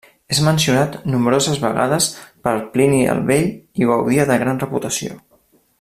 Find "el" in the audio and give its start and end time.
3.13-3.21